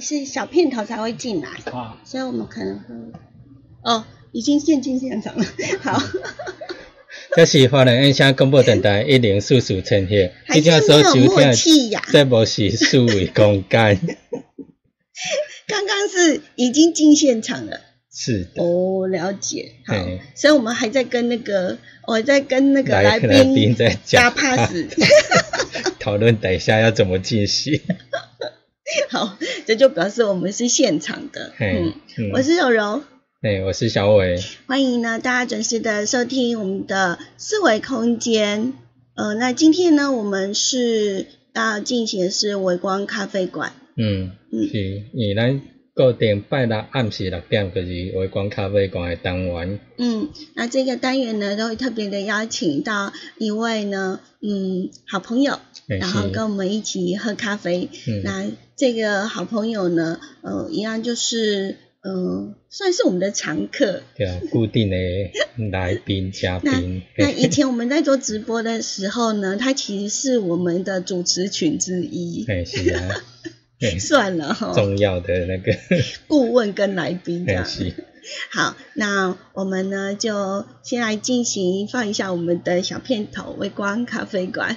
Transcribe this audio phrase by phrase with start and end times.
[0.00, 1.48] 是小片头才会进来，
[2.04, 2.94] 所以我们可能会
[3.82, 5.44] 哦，已经现进现场了。
[5.82, 6.02] 好，
[7.36, 12.02] 这是华人音响广播电台一零四四千赫，还是没有默契呀？
[12.10, 14.00] 这不是数位空间。
[15.66, 17.80] 刚刚是已经进现场了，
[18.12, 18.62] 是的。
[18.62, 19.72] 哦，了解。
[19.86, 19.94] 好，
[20.34, 24.72] 所以我们还在跟那个，我在跟那个来宾在加 pass，
[25.98, 27.80] 讨论等一下要怎么进行。
[29.10, 31.52] 好，这就表示我们是现场的。
[31.60, 31.92] 嗯，
[32.32, 33.02] 我是柔柔，
[33.42, 34.42] 哎，我是小伟。
[34.66, 38.72] 欢迎呢，大家准时的收听我们的四维空间。
[39.14, 43.72] 呃，那今天呢，我们是要进行的是微光咖啡馆。
[43.96, 44.78] 嗯嗯，是，
[45.12, 45.60] 以咱
[45.94, 49.80] 固定拜六暗时六点就是微光咖啡馆的单元。
[49.98, 57.88] 嗯，那这个单元呢，都会特别的邀请到一位呢，嗯，好朋友，然后跟我们一起喝咖啡。
[58.06, 64.02] 嗯，那这个好朋友呢，呃，一样就是，嗯，算是我们的常客。
[64.16, 64.96] 对啊，固定的
[65.72, 67.02] 来宾嘉宾。
[67.16, 72.44] 那以前我们在做直播的时候呢，他其实是我们的主持群之一。
[72.46, 73.22] 哎，是啊。
[74.00, 75.72] 算了哈，重要的那个
[76.26, 77.64] 顾问跟来宾这样。
[78.50, 84.76] 好，那我们呢就先来进行放一下我们的小片头，微光咖啡馆。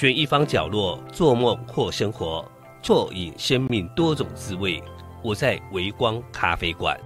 [0.00, 2.42] 选一方角落，做梦或生活，
[2.82, 4.82] 坐饮生命多种滋味。
[5.22, 6.98] 我在微光咖啡馆。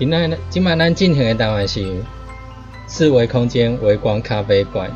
[0.00, 1.84] 今仔今晚咱进行的单元是
[2.86, 4.90] 四维空间微光咖啡馆。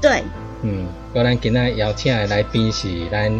[0.00, 0.22] 对。
[0.62, 3.30] 嗯，我咱今仔邀请的来宾是咱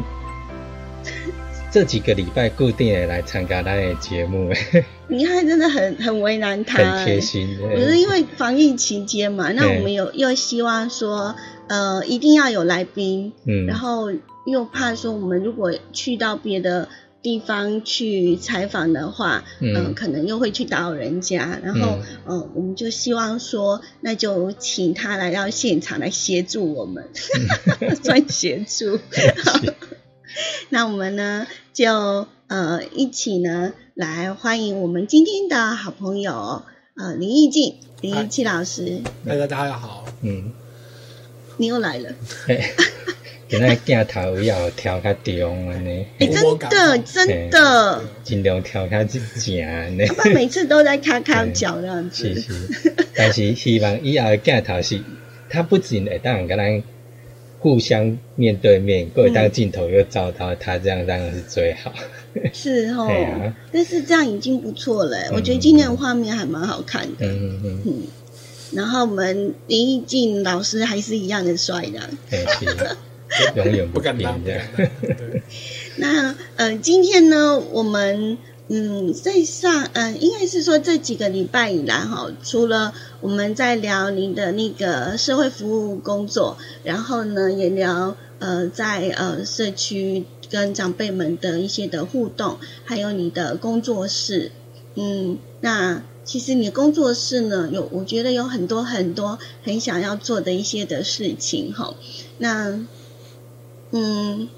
[1.73, 4.53] 这几个礼拜固定的来参加咱的节目。
[5.09, 6.77] 你看，真的很很为难他。
[6.77, 7.57] 很贴心。
[7.59, 11.35] 不是因为防疫期间嘛，那我们有又希望说，
[11.69, 13.33] 呃，一定要有来宾。
[13.47, 13.65] 嗯。
[13.65, 14.13] 然后
[14.45, 16.87] 又怕说，我们如果去到别的。
[17.25, 21.99] 地方去采访的话，嗯，可能又会去打扰人家，然后，
[22.29, 27.09] 嗯，我们就希望说，那就请他来到现场来协助我们，
[28.05, 29.01] 算协助。
[30.69, 36.63] 那我们呢，就呃一起呢来欢迎我们今天的好朋友，
[36.95, 39.01] 呃林义静林义静老师。
[39.27, 40.53] 大家大家好，嗯，
[41.57, 42.13] 你又来了。
[43.55, 49.23] 今仔镜头要调较中安尼，哎，真的真的，尽量调较正
[49.65, 50.05] 安尼。
[50.07, 52.35] 他每次都在咔咔叫这样子。
[52.35, 55.01] 是是，但是希望以后镜头是，
[55.49, 56.83] 他不仅会当跟咱
[57.61, 61.93] 互相面对面，过当镜头又照到他，这样当然是最好。
[62.53, 65.17] 是 哦，但是这样已经不错了。
[65.33, 67.27] 我觉得今天的画面还蛮好看的。
[67.27, 68.03] 嗯嗯嗯。
[68.73, 72.01] 然后我们林义静老师还是一样的帅的。
[73.57, 74.61] 永远 不变这样。
[75.97, 78.39] 那呃，今天呢，我们
[78.69, 94.51] 嗯，在上嗯，应该是说这几个礼拜以来哈，除了我们在聊你的那个社会服务工作，然后呢，也聊呃，在呃社区跟长辈们的一些的互动，还有你的工作室。
[94.97, 101.95] 嗯，那其实你工作室呢，有我觉得有很多很多很想要做的一些的事情哈。
[102.39, 102.81] 那
[103.97, 104.49] 嗯，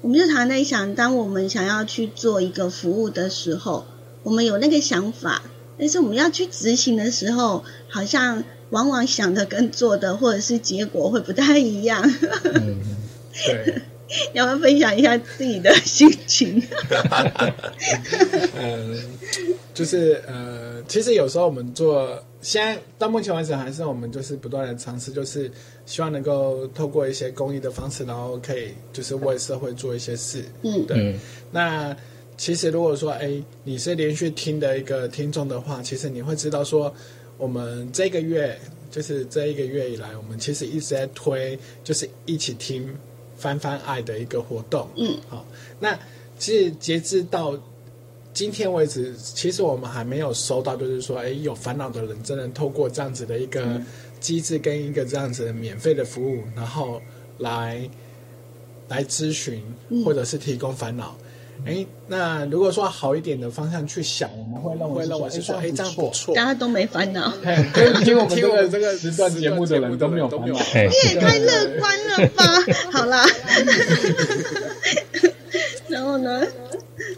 [0.00, 3.84] 我们就常常在想，当我们想要去做一个服务的时候，
[4.22, 5.42] 我们有那个想法，
[5.78, 12.02] 但是我们要去执行的时候，好像往往想的跟做的或者是结果会不太一样。
[12.54, 12.80] 嗯，
[13.46, 13.82] 对。
[14.34, 16.62] 要不要分享一下自己的心情？
[18.56, 18.98] 嗯，
[19.72, 25.50] 就是呃，其实有时候我们做，现在到目前为止，还是我们就是不断的尝试，就是
[25.86, 30.44] 希望能够透过一些公益的方式，然后可以就是为社会做一些事。
[30.62, 31.16] 嗯，对。
[31.50, 31.96] 那
[32.36, 36.92] 其实如果说，哎，你是连续听的一个听众的话，其实你会知道说，
[37.38, 38.58] 我们这个月
[38.90, 42.94] 就是这一个月以来，我们其实一直在推，就是一起听。
[43.42, 45.44] 翻翻爱的一个活动，嗯，好，
[45.80, 45.98] 那
[46.38, 47.58] 其实截至到
[48.32, 53.82] 今天为止，其实我们还没有收到，就是说，哎，有烦恼的人真的透过这样子的一个
[54.20, 57.02] 机制跟一个这样子的免费的服务，然后
[57.38, 57.90] 来
[58.86, 59.60] 来咨询
[60.04, 61.16] 或者是提供烦恼。
[61.64, 67.32] 哎，那如果说好一点的方向去想，我们会认为认为是说，哎，这样不错，大家都没烦恼。
[68.02, 72.44] 听我们这个这个时段节目的人都没有烦恼，你也太乐观了吧？
[72.92, 73.24] 好啦，
[75.88, 76.42] 然后呢？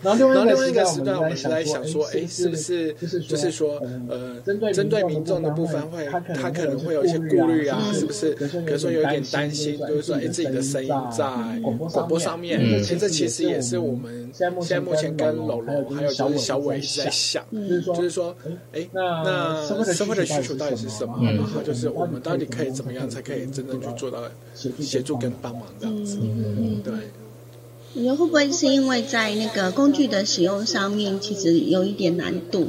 [0.04, 2.92] 然后另外一个时段，我们是在想说，哎，是不是
[3.26, 4.40] 就是说，呃，
[4.72, 8.34] 针对民众的部分，会他可能会有一些顾虑啊，是不是？
[8.34, 11.24] 比如说有一点担心，就是说，哎，自己的声音在
[11.62, 17.42] 广播上面，其实这其实也是我们现在目前跟楼楼还有就是小伟在想，
[17.86, 18.36] 就是说，
[18.72, 21.18] 哎，那社会的需求到底是什么？
[21.22, 24.18] 然后就是我们到底可以怎么样才可以真正去做到
[24.78, 26.18] 协助跟帮忙这样子？
[26.84, 26.92] 对。
[27.96, 32.66] 你觉得会不会是因为在那个工具的使用上面，其实有一点难度？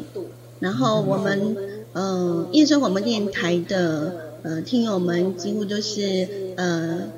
[0.60, 1.58] 然后我们
[1.94, 7.10] 呃，夜生广播电台的呃听友们几乎都是呃，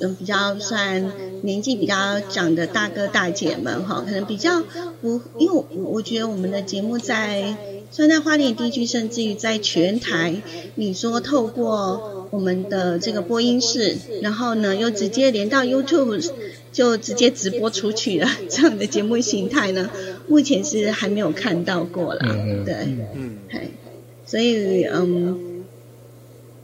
[0.00, 1.10] 嗯比较算
[1.42, 4.62] 年纪比较长的大哥大姐们哈，可能比较
[5.00, 7.56] 不，因为我我觉得我们的节目在，
[7.90, 10.42] 虽然在花莲地区，甚至于在全台，
[10.74, 16.30] 你说透过我们的这个播音室，然后呢又直接连到 YouTube。
[16.70, 19.90] 就直接直播出去了， 这样的节目形态呢，
[20.28, 22.20] 目前是还没有看到过了，
[22.64, 22.74] 对，
[23.14, 23.38] 嗯，
[24.26, 25.64] 所以嗯，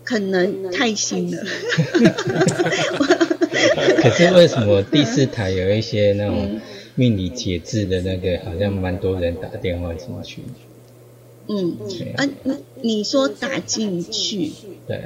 [0.04, 1.42] 可能太新了。
[4.02, 6.60] 可是为什么第四台有一些那种
[6.94, 10.42] 命理解字的那个，好像蛮多人打电话进去？
[11.48, 11.76] 嗯，
[12.16, 12.28] 啊，
[12.82, 14.50] 你说打进去，
[14.86, 15.00] 对，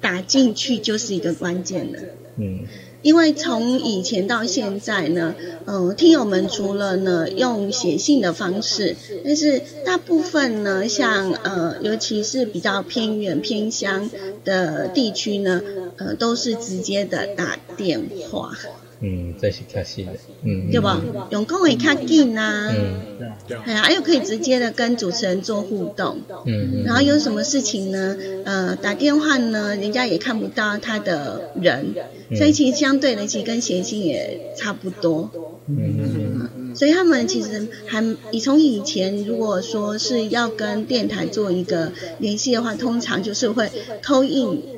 [0.00, 1.98] 打进去就是一个关键了，
[2.36, 2.60] 嗯。
[3.02, 5.34] 因为从以前到现在呢，
[5.66, 14.10] 嗯，听友们除了呢用写信的方式，但是大部分呢，像呃，尤其是比较偏远偏乡
[14.44, 15.62] 的地区呢，
[15.96, 18.52] 呃，都是直接的打电话。
[19.00, 20.12] 嗯，这是较新的，
[20.42, 21.02] 嗯，对吧？
[21.30, 28.16] 用讲会较紧啊，嗯，对，哎呀，又可以直接的跟主持人做互动，嗯，然后有什么事情呢？
[28.46, 31.94] 呃，打电话呢，人家也看不到他的人，
[32.36, 35.30] 所以其实相对的，其实跟写信也差不多，
[35.66, 44.75] 嗯，所以他们其实还，以从以前如果说是要跟电台做一个联系的话，通常就是会偷印。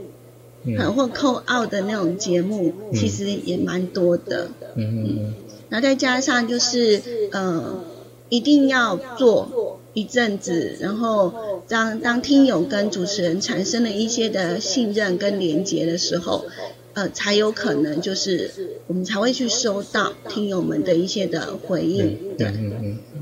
[0.95, 4.49] 或扣奥的那种节目，其实也蛮多的。
[4.77, 5.35] 嗯
[5.71, 7.85] 然后再加上就是呃，
[8.31, 16.47] 一定要做一阵子，然后当当听友跟主持人产生了一些的信任跟连接的时候，
[16.95, 18.50] 呃，才有可能就是
[18.87, 22.37] 我们才会去收到听友们的一些的回应。
[22.38, 22.50] 对，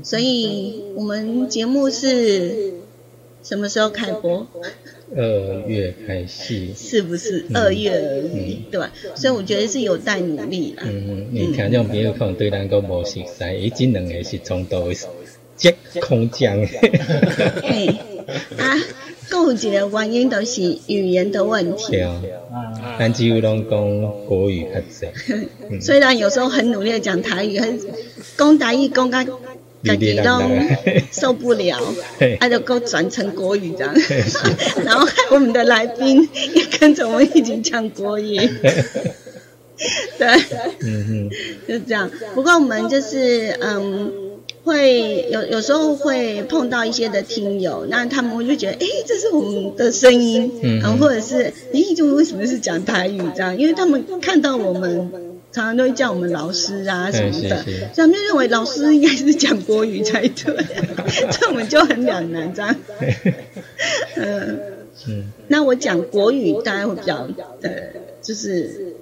[0.01, 2.75] 所以我们节目是
[3.43, 4.47] 什么时候开播？
[5.15, 8.61] 二月开始，是不是二月而已？
[8.69, 8.91] 对吧？
[9.15, 10.83] 所以我觉得是有待努力啦。
[10.85, 13.23] 嗯，你听众朋友可能对咱个无熟悉，
[13.61, 14.91] 伊这两个是从头
[15.55, 16.59] 接空降。
[17.63, 17.87] 嘿，
[18.57, 18.75] 啊，
[19.31, 21.91] 有一个原因都是语言的问题。
[21.91, 22.21] 对啊，
[22.99, 25.07] 咱只有拢讲国语较济。
[25.79, 27.79] 虽然有时候很努力的讲台语，很
[28.37, 29.25] 讲台语讲个。
[29.83, 30.41] 自己都
[31.11, 31.79] 受不了，
[32.39, 33.93] 他就够转成国语这样，
[34.83, 38.37] 然后我们的来宾也跟着我们一起讲国语，
[40.17, 40.27] 对，
[40.81, 41.29] 嗯哼，
[41.67, 42.09] 就这样。
[42.33, 44.11] 不过我们就是嗯，
[44.63, 53.55] 会有有时候会碰到一些的听友，那他们就觉得，哎，这是我们的声音，嗯，或者是，哎，就为什么是讲台语这样？
[53.57, 55.26] 因为他们看到我们。
[55.57, 60.55] 常常都会叫我们老师啊什么的，他们就认为老师应该是讲国语才对，
[61.31, 62.75] 这我们就很两难这样。
[64.17, 64.59] 嗯，
[65.09, 67.27] 嗯那我讲国语大概会比较
[67.63, 67.71] 呃，
[68.21, 68.95] 就是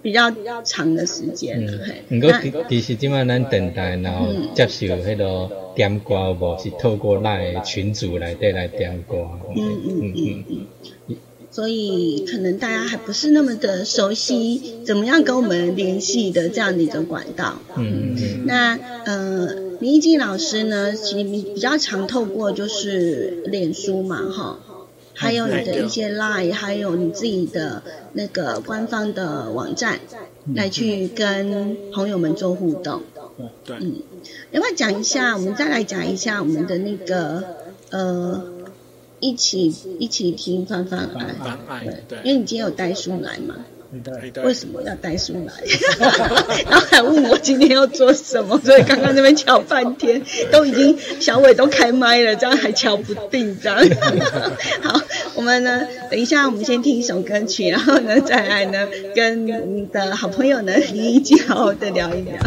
[0.00, 0.32] 比较
[0.64, 1.62] 长的时间。
[2.08, 9.28] 嗯，不过其实今晚咱等待，然后接受迄个点歌，无是透过那群组来带来点歌。
[9.54, 10.44] 嗯嗯嗯
[11.08, 11.16] 嗯。
[11.52, 17.60] 所以可能大家还不是那么的熟悉怎么样跟我们联系的这样的一个管道。
[17.76, 18.46] 嗯嗯。
[18.46, 24.58] 那呃，林一静老师呢，其实比较常透过就是脸书嘛，哈，
[25.12, 27.82] 还有你的一些 Line，还有你自己的
[28.14, 30.00] 那个官方的网站，
[30.54, 33.02] 来去跟朋友们做互动。
[33.62, 33.76] 对。
[33.78, 33.96] 嗯，
[34.52, 35.36] 要不要讲一下？
[35.36, 37.44] 我们再来讲一下我们的那个
[37.90, 38.51] 呃。
[39.22, 41.08] 一起一起听翻翻
[41.68, 43.54] 爱，对，因为你今天有带书来嘛，
[44.02, 45.52] 对，为什么要带书来？
[46.68, 53.78] 然后还问我今天要做什么，所以刚刚那边敲半天， 都已经小伟都开麦了，这样还敲不定，这样。
[54.82, 55.00] 好，
[55.36, 62.40] 我们呢，等一下我们先听一首歌曲，然后呢再来呢跟你的好朋友呢一起好好的聊一聊。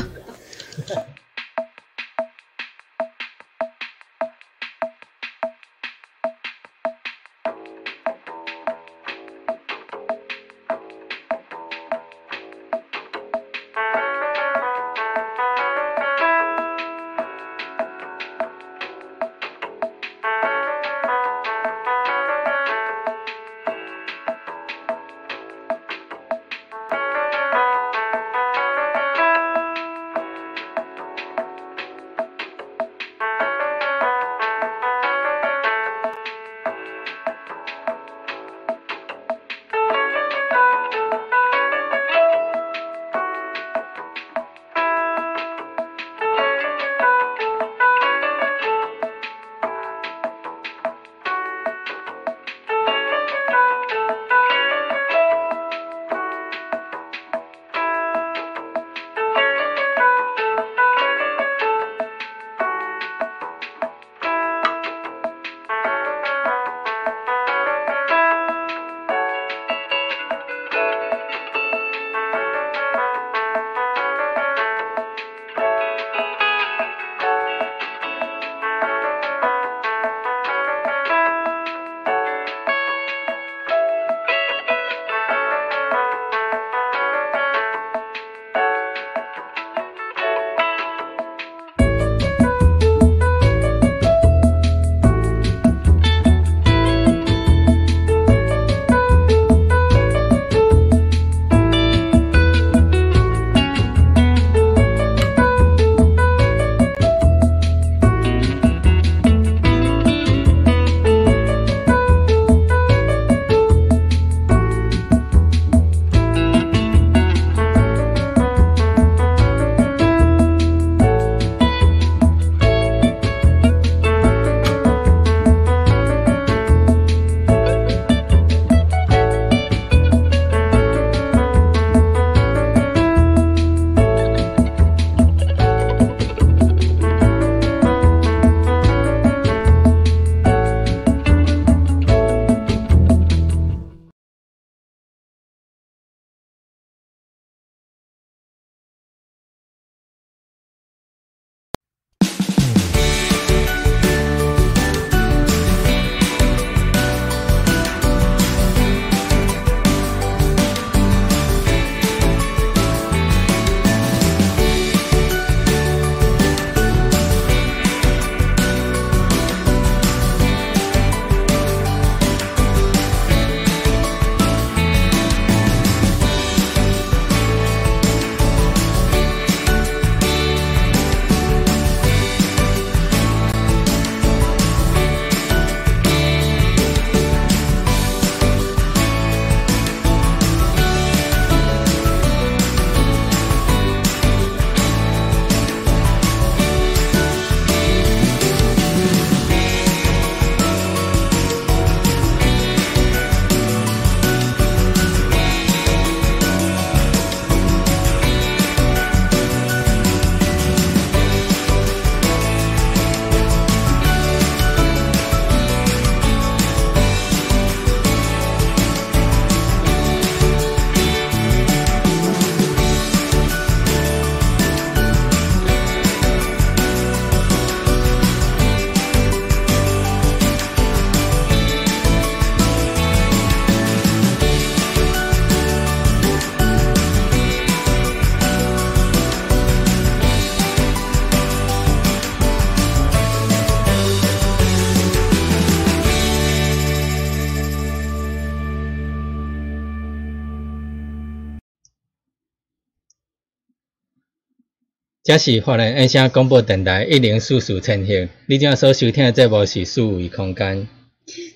[255.25, 260.87] 这是华人音响广播电台一零四四千赫，你今所收听的节目是数位空间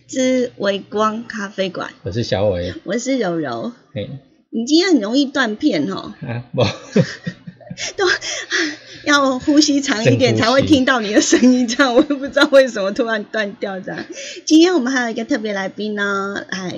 [0.07, 1.91] 之微光咖啡馆。
[2.01, 3.71] 我是小伟，我是柔柔。
[3.93, 4.09] 嘿，
[4.49, 6.15] 你今天很容易断片哦。
[6.19, 6.63] 啊，不，
[7.95, 8.05] 都
[9.05, 14.03] 要呼吸长一点才会听到你的声音，这样我也不知道为什么突然断掉这样。
[14.47, 16.73] 今天我们还有一个特别来宾呢，哎，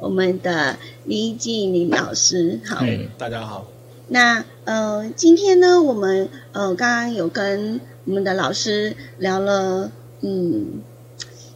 [0.00, 2.82] 我们的李静林老师，好，
[3.18, 3.70] 大家好。
[4.08, 10.80] 那呃，今天呢，我们呃刚刚有跟我们的老师聊了，嗯，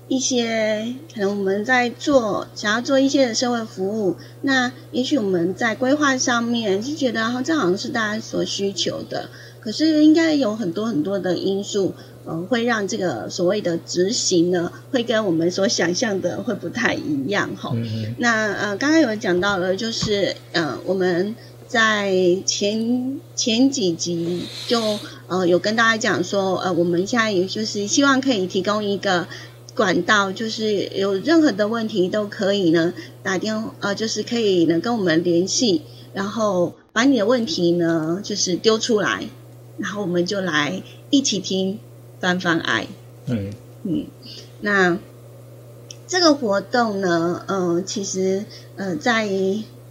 [0.09, 11.95] 一些可能我们在做想要做一些的社会服务，那也许我们在规划上面就觉得，好，这好像是大家所需求的，可是应该有很多很多的因素，
[12.27, 17.75] 呃，会让这个所谓的执行呢，会跟我们所想象的会不太一样哈。
[18.19, 21.35] 那呃，刚刚有讲到了，就是呃，我们。
[21.69, 29.29] 在前前几集就呃有跟大家讲说，呃我们现在也就是希望可以提供一个
[29.77, 35.83] 管道，就是有任何的问题都可以呢打电呃就是可以呢跟我们联系，
[36.15, 39.29] 然后把你的问题呢就是丢出来，
[39.77, 41.79] 然后我们就来一起听
[42.19, 42.87] 翻翻爱。
[43.27, 43.53] 嗯
[43.83, 44.07] 嗯，
[44.63, 44.99] 那
[46.07, 49.29] 这个活动呢，呃其实呃在。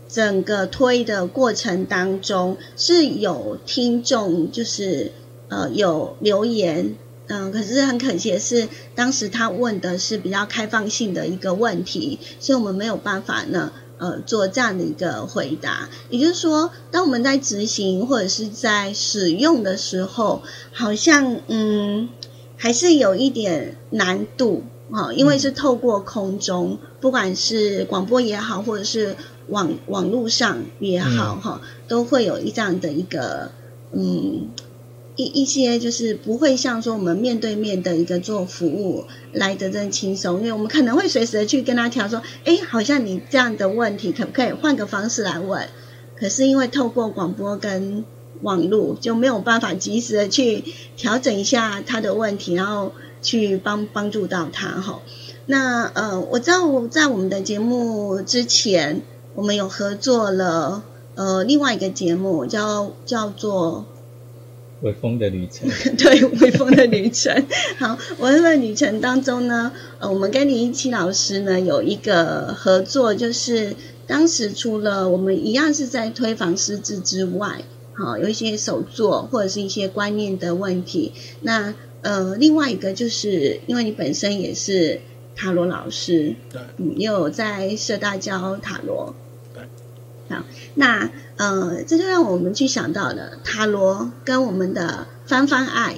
[0.08, 5.12] 整个推的过程当中是有听众，就是
[5.50, 6.96] 呃有留言，
[7.28, 15.90] 嗯，可是很可惜的是，当时他问的是比较开放性的一个问题，所以我们没有办法呢，呃，做这样的一个回答。
[16.10, 20.42] 也就是说，当我们在执行或者是在使用的时候，
[20.72, 22.08] 好像嗯
[22.56, 29.16] 还是有一点难度啊，因为是透过空中，不管是广播也好，或者是
[29.50, 33.52] 网网络上也好哈，都会有一这样的一个
[33.94, 34.50] 嗯
[35.16, 45.68] 一一些就是不会像说我们面对面的一个做服务来得更轻松，因为我们可能会随时的去跟他调说，哎，好像你这样的问题可不可以换个方式来问？
[46.20, 48.06] 可是因为透过广播跟
[48.42, 50.64] 网络就没有办法及时的去
[50.96, 55.02] 调整一下他的问题，然后去帮帮助到他哈。
[55.46, 59.02] 那呃，我知道我在我们的节目之前。
[59.38, 63.86] 我们有合作了，呃，另外一个节目叫叫做
[64.86, 65.70] 《微风的旅程》。
[65.96, 67.32] 对，《微风的旅程》。
[67.78, 73.76] 好，《微风的旅程》当中呢，呃，我们跟林一七老师呢有一个合作，就是
[74.08, 77.62] 当时除了我们一样是在推防失智之外，
[77.94, 81.14] 好，有一些手作或者是一些观念的问题。
[81.42, 85.00] 那呃，另外一个就是因为你本身也是
[85.36, 89.14] 塔罗老师，对，嗯，也有在社大教塔罗。
[90.30, 90.44] 好，
[90.76, 95.96] 那呃，这就让我们去想到了塔罗跟我们的翻翻爱，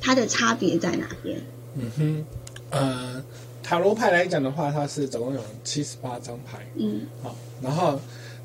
[0.00, 1.40] 它的差别在哪边？
[1.76, 2.24] 嗯哼，
[2.70, 3.22] 呃，
[3.62, 8.00] 塔罗牌来讲的话，它是总共有七十八张牌，嗯，好，然后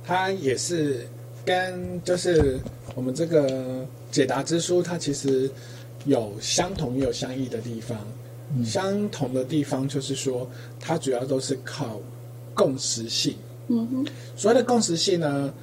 [0.06, 1.08] 它也是
[1.44, 2.60] 跟就是
[2.94, 5.50] 我们这个解答之书，它其实
[6.06, 7.98] 有相同也有相异的地方。
[8.64, 10.48] 相同的地方就是说，
[10.80, 12.00] 它主要都是靠
[12.54, 13.36] 共识性。
[13.68, 15.54] 嗯哼，所谓的共识性呢，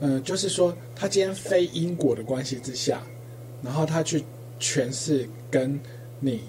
[0.00, 3.02] 嗯，就是说，他今天非因果的关系之下，
[3.62, 4.24] 然后他去
[4.58, 5.78] 诠释跟
[6.20, 6.40] 你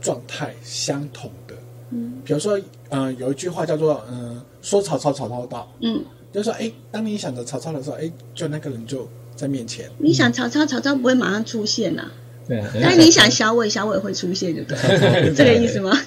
[0.00, 1.54] 状态相同的，
[1.90, 2.58] 嗯，比如说，
[2.90, 9.90] 嗯，有一句话叫做，嗯，说曹操，曹操到，嗯，就是说，哎，当你想着曹操的时候，哎，就那个人就在面前。
[9.98, 12.10] 你想曹操，曹操不会马上出现呐。
[12.46, 14.78] 对啊，但是你想小伟，小伟会出现，就对，
[15.36, 15.92] 这个意思吗？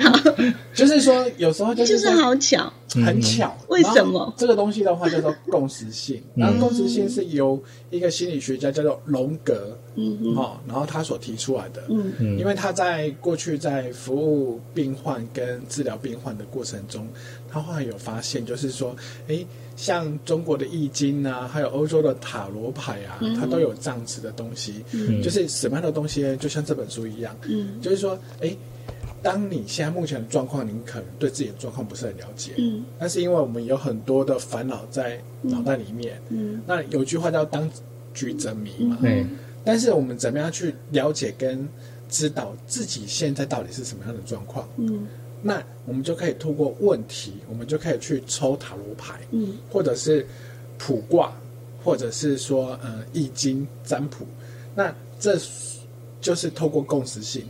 [0.00, 0.12] 好，
[0.74, 2.72] 就是说有时候就是好巧，
[3.04, 3.56] 很巧。
[3.68, 4.32] 为什么？
[4.36, 6.22] 这个东西的话叫做共识性？
[6.34, 12.12] 然后共识性是由一个心理学家叫做荣格，嗯，哦，然后他所提出来的，嗯。
[12.18, 17.06] 嗯，因为他在过去在服务病患跟治疗病患的过程中，
[17.50, 18.94] 他后来有发现，就是说，
[19.28, 19.44] 哎。
[19.76, 24.84] 像中国的易经啊，还有欧洲的塔罗牌啊，它都有这样子的东西。
[24.92, 27.36] 嗯，就是什么样的东西，就像这本书一样。
[27.48, 28.56] 嗯，就是说，哎，
[29.24, 32.52] 当你现在目前的状况，你可能对自己的状况不是很了解。
[32.58, 36.20] 嗯，但是因为我们有很多的烦恼在脑袋里面。
[36.28, 37.68] 嗯，那有句话叫“当
[38.12, 38.98] 局者迷”嘛。
[39.02, 39.30] 嗯，
[39.64, 41.66] 但是我们怎么样去了解跟
[42.10, 44.68] 知道自己现在到底是什么样的状况？
[44.76, 45.08] 嗯。
[45.40, 50.26] 那我们就可以透过问题，我们就可以去抽塔罗牌，嗯，或者是
[50.78, 51.32] 卜卦，
[51.82, 54.26] 或者是说呃易经占卜。
[54.74, 55.38] 那这
[56.20, 57.44] 就是透过共识性，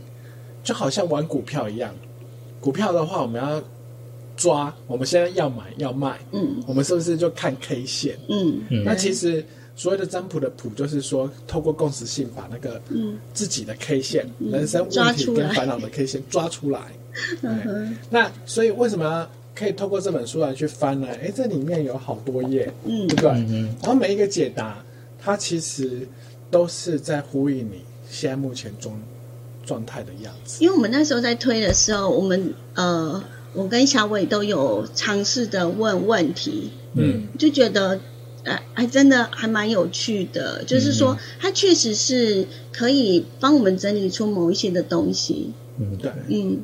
[0.65, 1.95] 就好像玩股票一样。
[2.59, 3.63] 股票的话，我们要
[4.35, 8.17] 抓，我们现在要买要卖，嗯，我们是不是就看 K 线？
[8.27, 13.17] 嗯，那其实所谓的占卜的卜，就是说透过共识性把那个嗯。
[13.33, 16.81] 自己的 K 线、人生问题跟烦恼的 K 线抓出来。
[17.43, 21.07] 嗯那所以为什么可以透过这本书来去翻呢？
[21.21, 23.29] 哎，这里面有好多页，嗯，对不对？
[23.81, 24.83] 然后每一个解答，
[25.21, 26.05] 它其实
[26.49, 28.99] 都是在呼应你现在目前中
[29.65, 30.63] 状态的样子。
[30.63, 33.23] 因为我们那时候在推的时候，我们呃，
[33.53, 37.99] 我跟小伟都有尝试的问问题，嗯，就觉得。
[38.45, 45.51] 哎，还真的还蛮有趣的，就是说，它确实是可以帮我们整理出某一些的东西。
[45.79, 46.61] 嗯，对，嗯，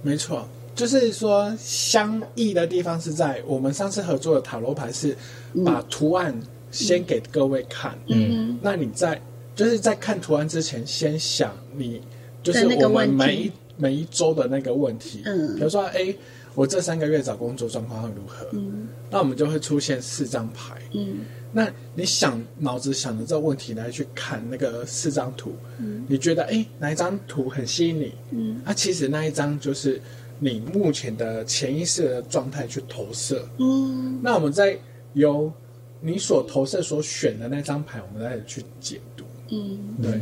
[0.00, 5.14] 没错，就是说相异的地方是在我们上次合作的塔罗牌是
[5.62, 6.34] 把图案
[6.70, 9.20] 先给各位看，嗯，那你在
[9.54, 12.00] 就是在看图案之前，先想你
[12.42, 16.14] 就是我们每一每一周的那个问题，嗯，比如说，哎。
[16.56, 18.46] 我这三个月找工作状况会如何？
[18.52, 20.80] 嗯，那我们就会出现四张牌。
[20.92, 28.12] 嗯，那你想脑子想着这个问题来去看那个四张图，嗯，你觉得哎哪一张图很吸引你？
[28.30, 30.00] 嗯，啊，其实那一张就是
[30.38, 33.44] 你目前的潜意识的状态去投射。
[33.58, 34.78] 嗯，那我们再
[35.14, 35.52] 由
[36.00, 39.13] 你所投射所选的那张牌，我们再去解读。
[39.54, 40.12] 嗯，对，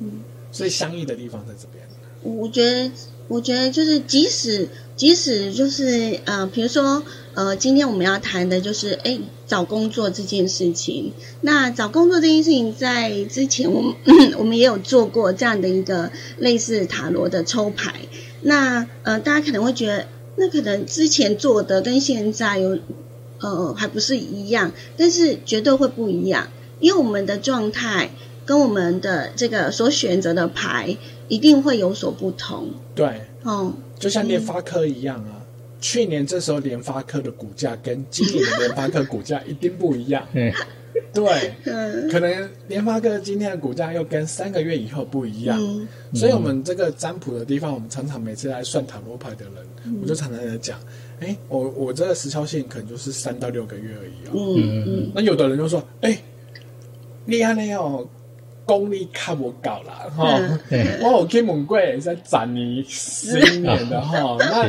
[0.00, 1.86] 嗯，所以相异的地方在这边。
[2.22, 2.90] 我觉得。
[3.28, 7.02] 我觉得就是，即使即使就是呃，比如说
[7.34, 11.12] 呃，今天我们要谈的就是，哎，找工作这件事情。
[11.42, 13.94] 那找工作这件事情，在之前我们
[14.38, 17.96] 我们也有做过这样的一个类似塔罗的抽牌。
[18.40, 22.78] 那呃，大家可能会觉得，那可能之前做的跟现在有
[23.40, 26.48] 呃还不是一样，但是绝对会不一样，
[26.80, 28.10] 因为我们的状态
[28.48, 30.96] 跟我们的这个所选择的牌。
[31.28, 32.70] 一定会有所不同。
[32.94, 35.44] 对，哦，就像联发科一样啊，
[35.78, 40.26] 去年这时候联发科的股价跟今年的联发科股价一定不一样。
[40.32, 40.50] 嗯，
[41.12, 41.52] 对，
[42.10, 45.58] 可能联发科今天的股价又跟三个月以后不一样。
[45.60, 50.80] 嗯，所以我们这个占卜的地方，我们常常每次来算塔罗牌的人，我就常常在讲，
[51.20, 54.32] 哎，我我这个时效性可能就是三到六个月而已啊。
[54.32, 56.18] 嗯嗯，那有的人就说，哎，
[57.26, 58.08] 厉害了哦。
[58.68, 60.38] 功力看我搞啦哈，
[61.02, 64.68] 我有去问过在攒你十年的吼， 那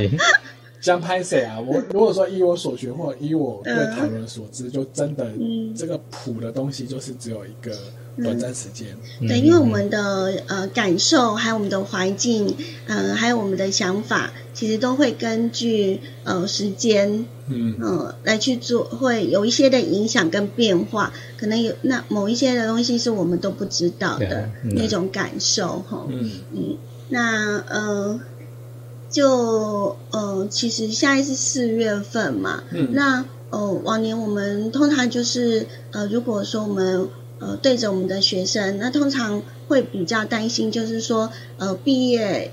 [0.80, 1.60] 将拍谁啊？
[1.60, 5.30] 我如果说依我所学或依我对台湾所知，就真的
[5.76, 7.72] 这个谱的东西就是只有一个。
[8.18, 12.56] 短暂时间，对，因为我们的呃感受，还有我们的环境，
[12.88, 17.76] 嗯，还有我们的想法，其实都会根据呃时间，嗯。
[17.82, 26.30] 嗯来去做，会有一些的影响跟变化，可能有那某一些的东西是我们都不知道的那种感受哈，嗯。
[26.54, 28.20] 嗯，那呃
[29.10, 37.08] 就呃其实现在是四月份嘛，嗯，那呃往年我们通常就是呃如果说我们
[37.40, 42.52] 呃，对着我们的学生，那通常会比较担心，就是说，呃，毕业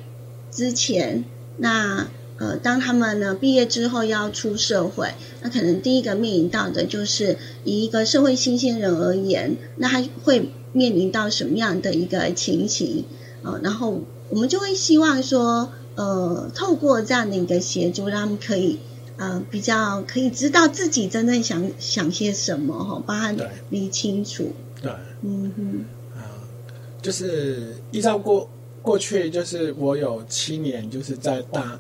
[0.51, 1.25] 之前，
[1.57, 13.05] 那呃，当他们呢毕业之后要出社会，那可能第一个面临到的就是以一个社会新鲜人而言，那他会面临到什么样的一个情形
[13.43, 13.61] 呃？
[13.63, 18.79] 然后我们就会希望说，呃，透过这样的一个协助，让他们可以。
[19.19, 23.35] 呃，比较可以知道自己真正想想些什么哈，帮他
[23.71, 24.53] 理清楚。
[24.83, 26.43] 对，嗯哼，啊，
[27.03, 28.49] 就是依照过
[28.83, 31.79] 过去，就是我有七年，就是在大，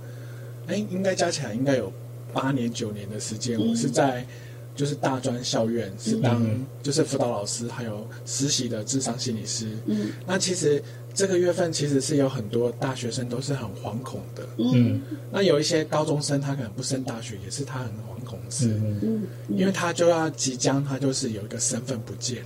[0.66, 1.92] 哎，应该加起来应该有
[2.32, 4.26] 八年九年的时间，我是在
[4.74, 6.44] 就是大专校院是当
[6.82, 9.68] 就是辅导老师，还有实习的智商心理师。
[9.87, 10.82] 嗯，那其实。
[11.16, 15.00] 这个月份其实是有很多大学生都是很惶恐的，嗯，
[15.32, 18.66] 那有一些高中生他可能不升大学，也是他很惶恐的，
[19.00, 22.44] 嗯，因为他就要即将他就是有一个身份不见，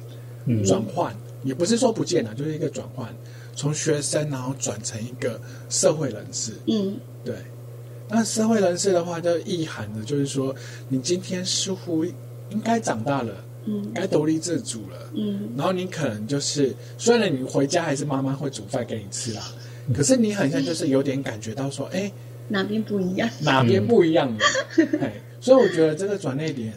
[0.64, 3.08] 转换，也不是说不见了，就是一个转换，
[3.54, 7.34] 从学生然后转成一个社会人士，嗯，对，
[8.08, 10.54] 那社会人士的话就意涵的就是说，
[10.88, 13.44] 你今天似乎应该长大了。
[13.66, 14.96] 嗯，该独立自主了。
[15.14, 19.42] 嗯，然后你可能就是，虽然你回家还是妈妈会煮饭给你吃啦，
[19.94, 22.10] 可是你好像就是有点感觉到说，哎，
[22.48, 23.28] 哪边不一样？
[23.42, 24.38] 哪边不一样了？
[25.02, 26.72] 哎，所以我觉得这个转捩点，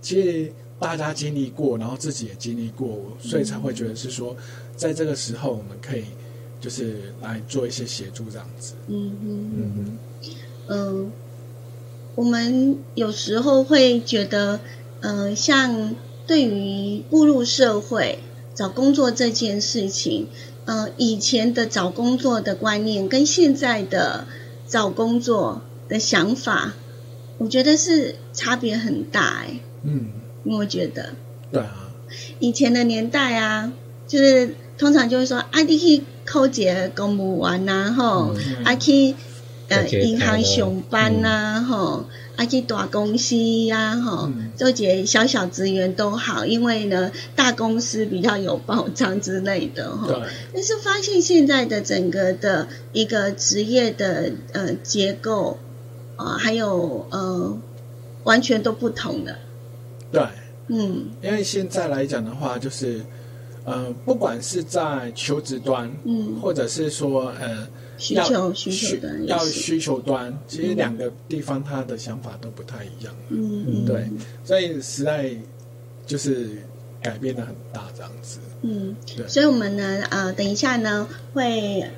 [0.00, 4.36] 其实大家经历过，然后自己也经历过，所以才会觉得是说，
[4.76, 6.04] 在这个时候我们可以
[6.60, 8.74] 就是来做一些协助这样子。
[8.88, 9.98] 嗯嗯嗯
[10.68, 11.12] 嗯，
[12.16, 14.60] 我们有时候会觉得，
[15.00, 15.94] 嗯，像。
[16.24, 18.20] 对于步入社会、
[18.54, 20.28] 找工作这件事情，
[20.66, 24.24] 呃，以前的找工作的观念跟现在的
[24.68, 26.74] 找工作的想法，
[27.38, 29.60] 我觉得是差别很大哎。
[29.82, 30.12] 嗯，
[30.44, 31.10] 我觉得。
[31.50, 31.90] 对啊。
[32.40, 33.72] 以前的年代啊，
[34.06, 39.14] 就是通常就会说，啊，你去扣个公务员呐，吼，啊去
[39.68, 42.04] 呃银行上班呐，吼。
[42.34, 50.22] 啊，去大公司呀，吼，做些小小职员都好，因为呢，大公司比较有保障之类的，哈。
[50.54, 55.58] 但是发现现在的整个的一个职业的呃结构
[56.16, 57.58] 啊，还有呃，
[58.24, 59.36] 完全都不同的。
[60.12, 60.22] 对，
[60.68, 63.00] 嗯，因为现在来讲的话，就是
[63.64, 67.66] 呃，不管是在求职端，嗯，或者是说呃。
[67.98, 73.14] 需求需求端要需求端，其实两个地方他的想法都不太一样。
[73.28, 74.10] 嗯，对，
[74.42, 75.30] 所以时代
[76.04, 76.48] 就是
[77.00, 78.40] 改变的很大，这样子。
[78.62, 79.28] 嗯，对。
[79.28, 81.88] 所以我们呢，呃，等一下呢，会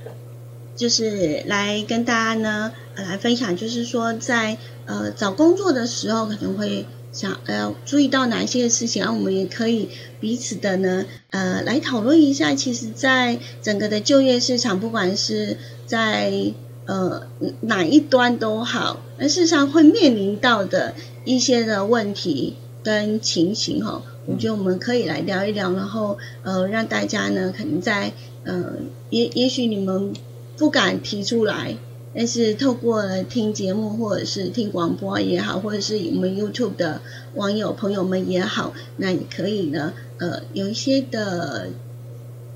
[0.76, 6.84] 就是来跟大家呢来分享，就是说在呃找工作的时候可能会。
[7.14, 9.88] 想呃注意到哪一些事情，然后我们也可以
[10.20, 12.54] 彼此的呢呃来讨论一下。
[12.54, 16.52] 其实，在整个的就业市场，不管是在
[16.86, 17.26] 呃
[17.60, 20.92] 哪一端都好，那事实上会面临到的
[21.24, 28.72] 一些的问题跟情形哈，我觉得我们可以来聊一聊，然后呃让大家呢可能在呃
[29.10, 30.12] 也也许你们
[30.56, 31.76] 不敢提出来。
[32.14, 37.00] 但是透过听节目或者是听广播也好，或者是我们 YouTube 的
[37.34, 41.70] 网友朋友们也好，那也可以呢，呃，有一些的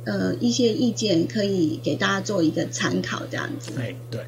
[0.04, 3.72] 呃一些意见可以给大家做一个参考，这样子。
[3.78, 4.24] 哎，对。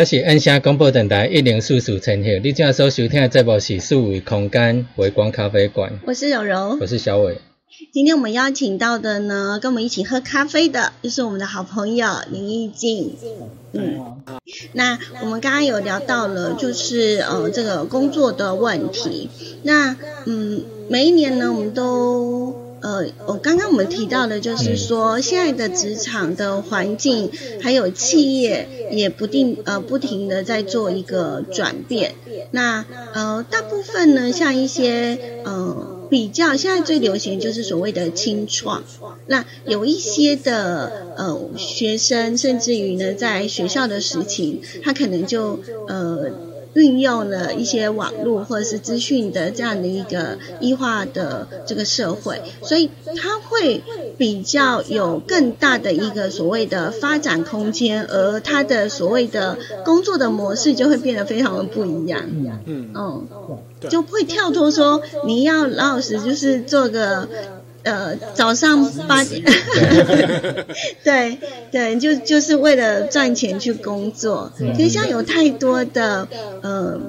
[0.00, 5.92] 这是按下广播电台一零四四千赫，你正所收听的节目是数位空间微光咖啡馆。
[6.06, 7.36] 我是柔柔，我是小伟。
[7.92, 13.14] 今天我们邀请到的呢，跟我们一起喝咖啡的，就是我们的好朋友林义静。
[13.72, 14.22] 嗯，
[14.72, 19.28] 那我们刚刚有聊到了，就是呃这个工作的问题。
[19.64, 32.14] 那嗯，每一年呢，我们都呃，我刚刚我们提到的，就是说现在的职场的环境，还有企业也不定呃不停的在做一个转变。
[32.50, 35.96] 那呃大部分呢，像一些呃。
[36.10, 38.82] 比较现在最流行就是所谓的清创，
[39.28, 46.49] 那有一些的呃学生，甚至于呢在学校的时期，他可能就呃。
[46.74, 53.82] 运用了一些网络或者是资讯的这样的一个异化的这个社会，所以它会
[54.16, 62.22] 比较有更大的一个所谓的发展空间，而它的所谓的工作的模式就会变得非常的不一样。
[62.66, 63.26] 嗯嗯，
[63.88, 67.28] 就会跳脱说你要老老实就是做个。
[67.82, 69.42] 呃，早上八点，
[71.02, 71.38] 对
[71.72, 74.52] 对，就就是为了赚钱去工作。
[74.76, 76.28] 其实像有太多的
[76.62, 77.00] 呃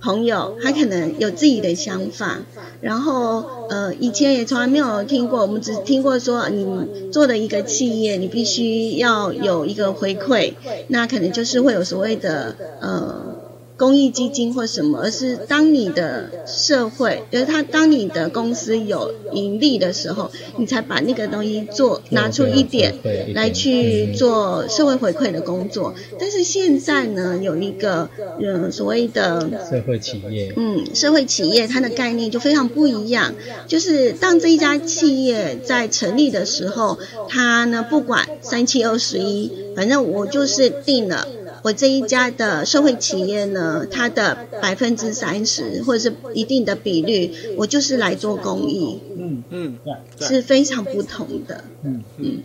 [0.00, 2.38] 朋友，他可能有自己的想法，
[2.80, 10.54] 然后呃以前也从来没有听过，我们只听过说你做的一个企业，你必须要有一个回馈，
[10.88, 13.39] 那可能就是会有所谓的呃。
[13.80, 22.94] 公益基金或什么，而是当你的社会，就是他当你的公司有盈利的时候，你才把那个东西做拿出一点
[23.34, 25.94] 来去做社会回馈的工作。
[26.18, 33.34] 但是现在呢，有一个嗯所谓的社会企业，嗯，社会企业它的概念就非常不一样。
[33.66, 36.98] 就是当这一家企业在成立的时候，
[37.30, 41.26] 它呢不管三七二十一，反正我就是定了。
[41.62, 48.98] 我这一家的社会企业呢，它的百分之三十或者是一定的比率，我就是来做公益。
[49.16, 49.78] 嗯嗯，
[50.18, 51.64] 是非常不同的。
[51.82, 52.42] 嗯嗯，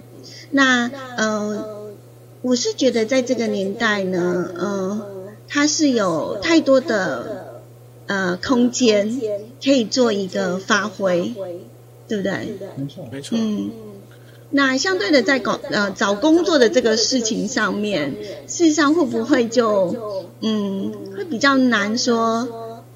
[0.52, 1.90] 那呃，
[2.42, 5.06] 我是觉得在这个年代呢，呃，
[5.48, 7.62] 它是有太多的
[8.08, 9.22] 呃空间
[9.64, 11.34] 可以做一个发挥，
[12.08, 12.58] 对不对？
[12.78, 13.38] 没错，没错。
[13.40, 13.72] 嗯。
[14.52, 18.16] 那相对的，在搞呃找工作的这个事情上面，
[18.48, 22.48] 事实上会不会就嗯会比较难说？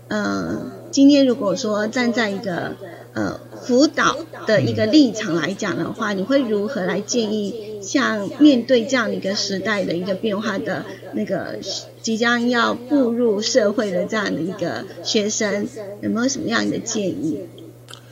[0.07, 2.75] 呃，今天如果说站在一个
[3.13, 11.59] 呃辅导的一个立场来讲的话，你会如何来建议像面对这样的一个时代的一个变化的那个
[12.01, 15.67] 即将要步入社会的这样的一个学生，
[16.01, 17.41] 有没有什么样的建议？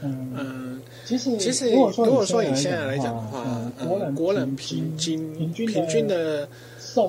[0.04, 0.66] 嗯。
[1.08, 6.45] 其实，其实如果说以现在来讲的话，呃，国人平均平均的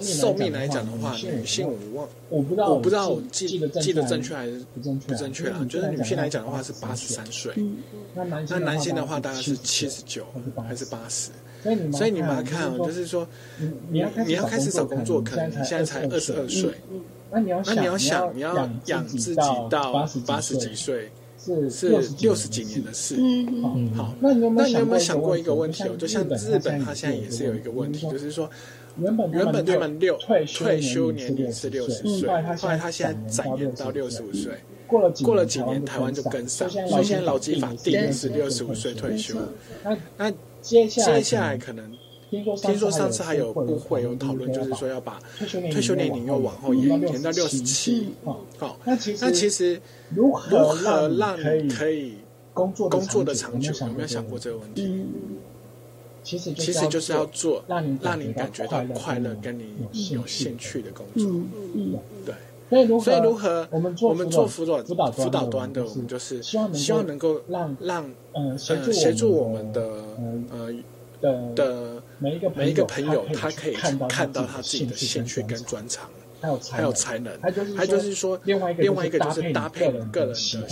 [0.00, 5.66] 寿命来讲的话，女性我忘，我不知道我不知道我记记得正确还是不正不正确啊？
[5.68, 7.52] 就是女性来讲的话是八十三岁，
[8.14, 8.22] 那
[8.60, 10.24] 男性的话大概是七十九
[10.54, 11.32] 还是八十？
[11.90, 13.26] 所以你们来看啊，就是说，
[13.90, 16.70] 你要你要开始找工作，可能你现在才二十二岁，
[17.32, 19.34] 那你要那你要想你要养自己
[19.68, 21.10] 到八十几岁。
[21.70, 21.88] 是
[22.20, 23.16] 六十几年的事。
[23.18, 25.84] 嗯，好，那你有没有想过一个问题？
[25.84, 28.48] 哦，就像日本，它现在也是有一个问题，就是说，
[28.98, 34.52] 原本原本他们六退休年龄是六十岁，后来他现在展延到六十五岁。
[34.86, 39.36] 过了过了几年，台湾就跟上，所以现在劳基法定的是六十五岁退休。
[39.84, 40.32] 那那
[40.62, 41.90] 接下来可能。
[42.30, 45.18] 听说上次还有部会有讨论，就是说要把
[45.70, 48.08] 退休年龄又往后延延到六十七。
[48.58, 51.36] 好，那其实如何让
[51.68, 52.16] 可以
[52.52, 55.06] 工作工作的长久，有没有想过这个问题？
[56.22, 59.74] 其实其实就是要做让你让你感觉到快乐，跟你
[60.10, 61.26] 有兴趣的工作。
[61.74, 62.34] 嗯，对。
[62.68, 62.78] 所
[63.14, 69.80] 以如何我们做我们做辅导辅导端的，我们就是希望希望能够让让呃协助我们的
[70.50, 70.70] 呃。
[71.20, 73.96] 的的每一个每一个朋友，他可以看
[74.32, 76.08] 到他自己的兴趣跟专长，
[76.40, 77.32] 还有还有才能，
[77.76, 80.68] 还就是说，另外另外一个就是搭配个人的喜欢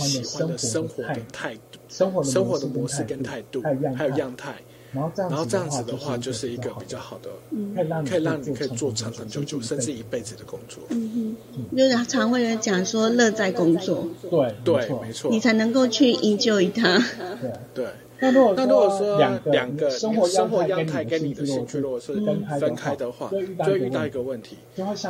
[0.47, 3.61] 的生活的态度，生活生活的模式跟态度，
[3.95, 4.55] 还有样态。
[4.93, 7.29] 然后这样子的话，就是一个比较好的，
[7.75, 10.81] 可以让可以让你可以做长长久久，甚至一辈子的工作。
[10.89, 14.07] 嗯哼，就是常会讲说，乐在工作。
[14.31, 16.97] 对对，没错，你才能够去 enjoy 它。
[17.41, 17.85] 对对。
[18.19, 22.13] 那如果说两个生活样态跟你的兴趣如果是
[22.59, 24.57] 分开的话，就会遇到一个问题，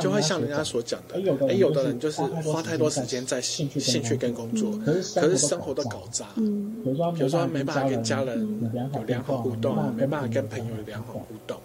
[0.00, 1.16] 就会像人家所讲的，
[1.48, 4.70] 哎，有的人就是花太多时间在兴兴趣跟工作，
[5.14, 6.26] 可是生活都搞砸。
[6.36, 6.76] 嗯，
[7.14, 8.60] 比如说没办法跟家人
[8.94, 11.58] 有良好互动，没办法跟朋友有良好互动，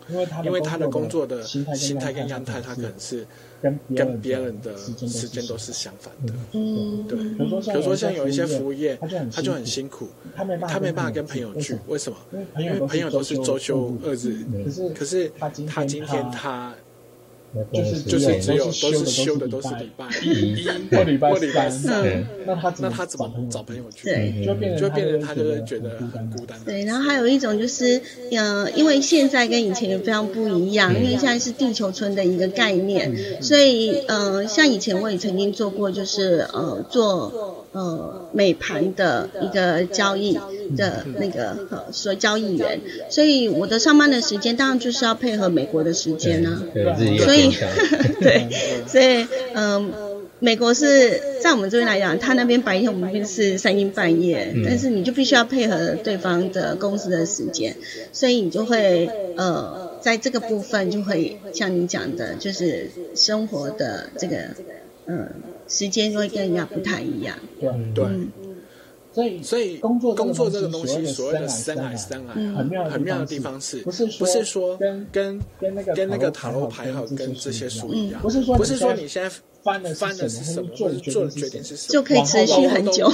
[0.44, 3.26] 因为他的工作的心态跟样态，他可能是。
[3.64, 7.18] 跟跟别人的时间都是相反的，嗯，对。
[7.18, 8.98] 比如说像有一些服务业，
[9.32, 12.18] 他就很辛苦，他没他没办法跟朋友聚，为什么？
[12.60, 15.50] 因为朋友都是周休二日，可是可是他
[15.86, 16.76] 今天他。
[17.72, 21.18] 就是就是只有都是休的都是礼拜一或礼
[21.54, 24.06] 拜三，那他那他怎么找朋友去？
[24.06, 26.60] 对，就变就变成他就会觉得很孤单。
[26.66, 28.02] 对，然后还有一种就是，
[28.32, 40.40] 呃，因为现在跟以前也非常不一样，因为现在是地球村的一个概念，所以呃，像以前我也曾经做过，就是呃做呃美盘的一个交易
[40.78, 46.64] 的那个呃所交易员，所以我的上班的时间当然就是要配合美国的时间呢，
[47.20, 47.52] 所以。
[48.22, 48.48] 对，
[48.88, 49.92] 所以嗯，
[50.40, 57.76] 美国是在我们这边来讲，他那边白天，我们是三更半夜，但是你就必须要配合对方的公司的时间，
[58.14, 64.38] 所以你就会呃，在这个部分就会像你讲的，就是生活的这个
[65.08, 65.30] 嗯
[65.68, 67.38] 时间就会跟人家不太一样。
[67.60, 68.06] 对对。
[69.14, 75.40] 所以，所以工作工作这个东西，所谓的生来生来，很妙很妙的地方是，不是说跟跟
[75.96, 79.36] 跟那个塔罗牌号跟这些书一样，不是说不是说你现在。
[79.64, 80.70] 翻的翻的是什么？
[80.76, 81.94] 做做的决定是什么？
[81.94, 83.10] 就可以持续很久，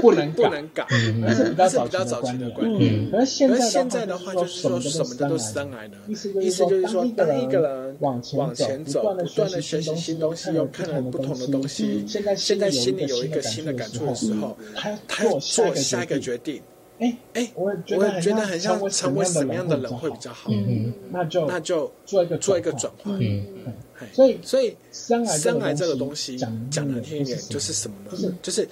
[0.00, 0.86] 不能不能改，
[1.20, 3.10] 那是比较早期的观念。
[3.10, 6.32] 可是现在的话，就是说什么的都是生来的，意思
[6.66, 8.22] 就是说，当一个人往
[8.54, 16.62] 前走，不断的学习新东西，又看了不同的东西，现在现在心里有一个新的感触的时候，他他要做下一个决定。
[16.98, 20.50] 哎哎，我觉得很像成为什么样的人会比较好？
[20.52, 23.16] 嗯，那就那就做一个做一个转换。
[23.20, 23.44] 嗯，
[24.12, 25.24] 所以所以生
[25.60, 28.34] 癌这个东西讲讲难听一点，就是什么呢？
[28.42, 28.68] 就是。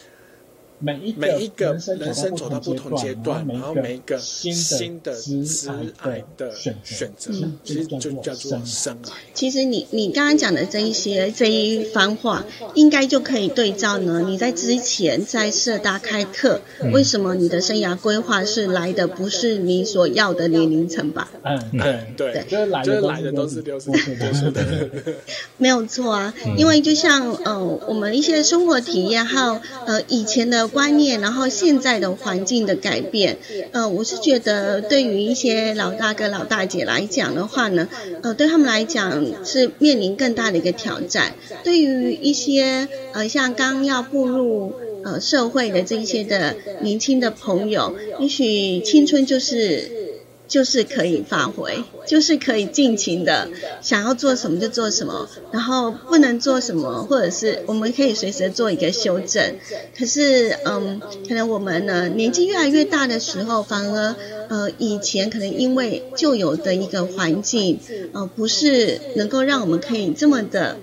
[0.78, 6.76] 每一每一个人生走到不同阶段，然后每一个新的挚爱的选
[7.16, 7.32] 择，
[7.64, 9.12] 其实就叫做生癌。
[9.32, 14.22] 其实你你刚刚讲的这一些这一番话，应该就可以对照呢。
[14.26, 16.60] 你在之前在社大开课，
[16.92, 21.30] 为什么你的生涯规划是来的不是你所要的年龄层吧？
[21.42, 24.64] 嗯，对对，就是来的都是六十岁的，
[25.56, 26.34] 没有错啊。
[26.58, 30.65] 因为就像呃，我们一些生活体验，还有呃以前的。
[30.68, 33.38] 观念，然后现在的环境的改变，
[33.72, 37.88] 呃，我是觉得对于一些老大哥老大姐来讲的话呢，
[38.22, 41.34] 呃，对他们来讲是面临更大的一个挑战。
[41.64, 50.05] 对于一些呃像刚要步入呃社会的这一些的年轻的朋友，也许青春就是。
[50.48, 53.48] 就是可以发挥，就是可以尽情的
[53.82, 59.56] 想要做什么就做什么，然后不能做什么，或者是我们可以随时做一个修正。
[59.98, 64.14] 可是，嗯，可能我们呢年纪越来越大的时候，反而
[64.48, 67.80] 呃以前可能因为旧有的一个环境，
[68.12, 70.76] 呃不是能够让我们可以这么的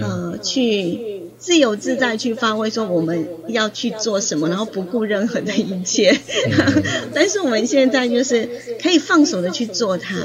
[0.00, 1.21] 呃去。
[1.42, 6.16] 自由自在去发挥，说我们要去做什么，然后不顾任何的一切。
[7.12, 8.48] 但是我们现在就是
[8.80, 10.16] 可以放手的去做它，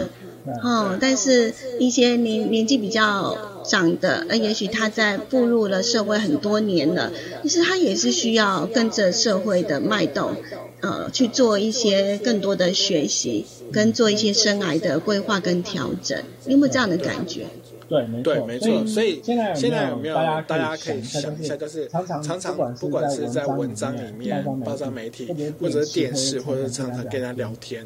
[0.64, 0.96] 哦。
[1.02, 7.12] 但是一些年年纪比较长的，呃，也许他在步入了社会很多年了，
[7.42, 10.36] 其实他也是需要跟着社会的脉动，
[10.82, 16.22] 呃，去做一些更多的学习，跟做一些生涯的规划跟调整。
[16.46, 17.48] 有没有这样的感觉？
[17.88, 18.86] 对，没错，没错。
[18.86, 25.28] 所以现在有没有大家可以想一下，就是常常不管是在文章里面、报章媒体，
[25.60, 27.86] 或者是电视，或者是常常跟人家聊天，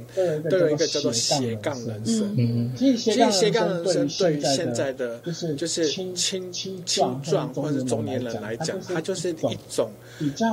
[0.50, 2.36] 都有一个叫做斜杠人生。
[2.38, 5.20] 嗯，其实斜杠人生对于现在的
[5.56, 9.92] 就是青青青壮或者是中年人来讲，它就是一种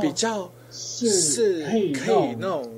[0.02, 2.70] 比较是可以那种。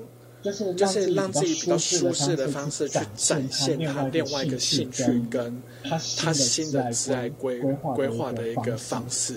[0.43, 5.99] 就是就是让自己比较舒适的方式去展现他另外一个兴趣跟他
[6.33, 7.61] 新的自爱规
[7.95, 9.35] 规划的一个方式。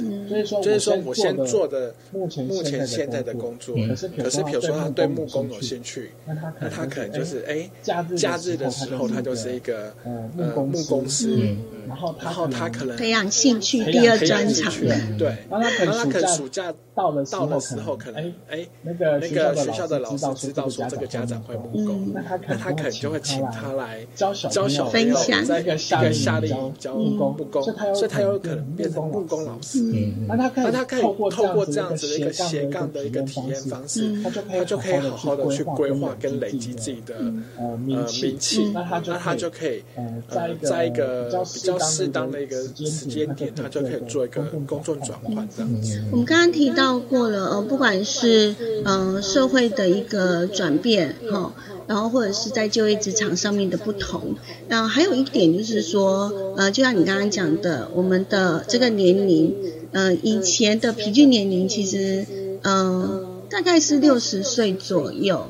[0.62, 6.12] 就是说，我先做的目前现在的工作，可是比如说他对木工有兴趣，
[6.60, 9.93] 那他可能就是哎，假日的时候他就是一个
[10.38, 11.56] 呃木工师，
[11.88, 14.72] 然后然后他可能培养兴趣第二专长，
[15.18, 15.70] 对，然后他
[16.06, 20.84] 可能暑假到了到了时候可能哎那个那个学校的老师知道说。
[20.94, 24.48] 这个家长会木工，那他可能就会请他来教小
[24.90, 26.04] 朋友在一个夏
[26.40, 27.64] 令营教木工，
[27.96, 29.82] 所以他有可能变成木工老师。
[30.28, 34.30] 那他那他可以透过这样子的一个斜杠的一个体验方式，他
[34.66, 37.16] 就可以好好的去规划跟累积自己的
[37.58, 38.06] 呃名
[38.38, 42.55] 气，那他就可以呃在一个比较适当的一个
[42.86, 46.01] 时间点，他就可以做一个工作转换这样子。
[46.11, 48.55] 我们刚刚提到过了，呃，不管是
[48.86, 51.53] 嗯社会的一个转变哈，
[51.88, 54.36] 然后或者是在就业职场上面的不同，
[54.67, 59.55] 那还有一点就是说，呃，就像你刚刚讲的，我们的这个年龄，
[59.91, 62.26] 呃，以前的平均年龄其实，
[62.63, 65.47] 嗯，大概是六十岁左右。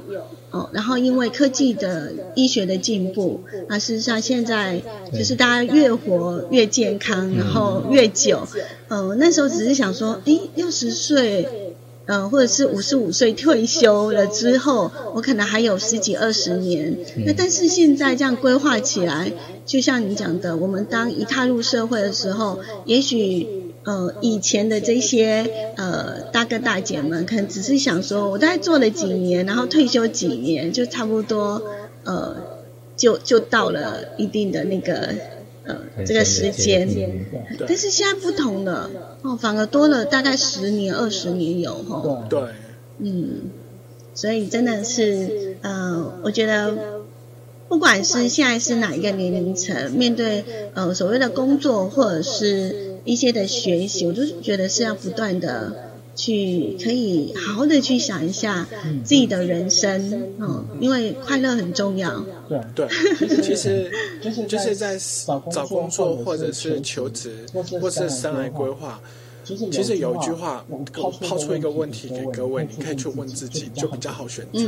[0.51, 3.39] 哦，然后因为科技的医学的进步，
[3.69, 8.47] 那，事实上现在就是大家越活越健康，然后越久。
[8.89, 11.73] 嗯，那时候只是想说，诶，六十岁，
[12.05, 16.95] 嗯，或者是五十五岁退休了之后，我可能还有十几二十年。
[17.25, 19.31] 那但是现在这样规划起来，
[19.65, 23.62] 就像你讲的，我们当一踏入社会的时候，也许。
[23.85, 31.61] 呃，以前的这些呃大哥大姐们，可能只是想说，我大概做了几年，然后退休几年，就差不多
[32.05, 32.37] 呃，
[32.95, 35.09] 就就到了一定的那个
[35.65, 35.75] 呃
[36.05, 36.87] 这个时间。
[37.67, 38.89] 但是现在不同了，
[39.21, 42.25] 哦，反而多了大概十年、二十年有哈。
[42.29, 42.41] 对。
[42.99, 43.49] 嗯，
[44.13, 47.03] 所以真的是呃，我觉得
[47.67, 52.92] 不管是现在是哪一个年龄层，面对呃所谓的工作或者是。
[53.05, 58.67] 一些的学习，我都觉得是要不断的去，可以好好的去想一下
[59.03, 62.23] 自己的人生，嗯，因为快乐很重要。
[62.47, 62.87] 对对，
[63.41, 63.91] 其实
[64.47, 64.97] 就是在
[65.51, 69.01] 找工作或者是求职或者是生涯规划，
[69.43, 70.65] 其实有一句话，
[71.21, 74.59] 抛出一个问题给各位，你可以去问自己，就比较好选择。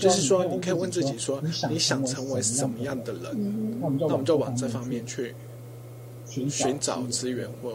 [0.00, 3.78] 就是说，你可以问自己说，你想成为什么样的人？
[3.80, 5.34] 那我们就往这方面去。
[6.50, 7.72] 寻找资源或